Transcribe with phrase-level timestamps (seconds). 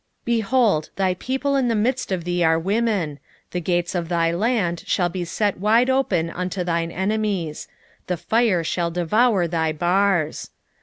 [0.25, 3.19] 3:13 Behold, thy people in the midst of thee are women:
[3.51, 7.67] the gates of thy land shall be set wide open unto thine enemies:
[8.07, 10.49] the fire shall devour thy bars.